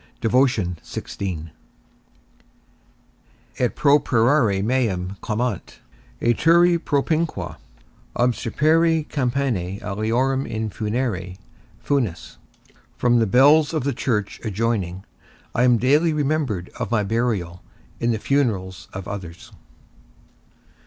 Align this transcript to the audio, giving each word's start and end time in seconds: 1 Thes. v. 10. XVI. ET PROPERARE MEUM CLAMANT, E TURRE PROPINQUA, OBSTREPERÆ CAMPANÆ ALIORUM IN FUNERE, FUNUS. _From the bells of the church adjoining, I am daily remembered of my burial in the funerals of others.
1 0.23 0.31
Thes. 0.47 0.55
v. 0.55 0.63
10. 0.63 0.75
XVI. 0.83 1.51
ET 3.63 3.75
PROPERARE 3.75 4.63
MEUM 4.63 5.15
CLAMANT, 5.21 5.77
E 6.21 6.33
TURRE 6.33 6.79
PROPINQUA, 6.79 7.57
OBSTREPERÆ 8.15 9.07
CAMPANÆ 9.09 9.79
ALIORUM 9.83 10.47
IN 10.47 10.71
FUNERE, 10.71 11.35
FUNUS. 11.83 12.37
_From 12.99 13.19
the 13.19 13.27
bells 13.27 13.75
of 13.75 13.83
the 13.83 13.93
church 13.93 14.41
adjoining, 14.43 15.03
I 15.53 15.61
am 15.61 15.77
daily 15.77 16.13
remembered 16.13 16.71
of 16.79 16.89
my 16.89 17.03
burial 17.03 17.61
in 17.99 18.09
the 18.09 18.17
funerals 18.17 18.87
of 18.93 19.07
others. 19.07 19.51